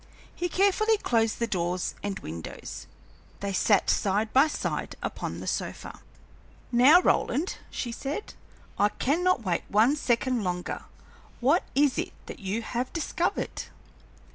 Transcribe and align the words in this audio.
He 0.35 0.49
carefully 0.49 0.97
closed 0.97 1.37
the 1.37 1.45
doors 1.45 1.93
and 2.01 2.17
windows. 2.17 2.87
They 3.39 3.53
sat 3.53 3.87
side 3.87 4.33
by 4.33 4.47
side 4.47 4.95
upon 5.03 5.41
the 5.41 5.45
sofa. 5.45 5.99
"Now, 6.71 6.99
Roland," 7.01 7.57
she 7.69 7.91
said, 7.91 8.33
"I 8.79 8.89
cannot 8.89 9.43
wait 9.43 9.61
one 9.69 9.95
second 9.95 10.43
longer. 10.43 10.85
What 11.39 11.65
is 11.75 11.99
it 11.99 12.13
that 12.25 12.39
you 12.39 12.63
have 12.63 12.91
discovered?" 12.93 13.65